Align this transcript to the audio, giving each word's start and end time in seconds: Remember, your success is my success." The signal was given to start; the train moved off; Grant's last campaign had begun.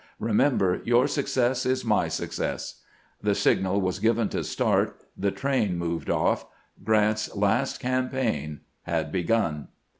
Remember, 0.17 0.81
your 0.83 1.07
success 1.07 1.63
is 1.63 1.85
my 1.85 2.07
success." 2.07 2.81
The 3.21 3.35
signal 3.35 3.79
was 3.81 3.99
given 3.99 4.29
to 4.29 4.43
start; 4.43 4.99
the 5.15 5.29
train 5.29 5.77
moved 5.77 6.09
off; 6.09 6.43
Grant's 6.83 7.35
last 7.35 7.77
campaign 7.79 8.61
had 8.85 9.11
begun. 9.11 9.67